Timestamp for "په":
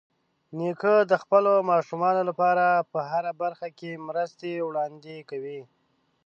2.91-2.99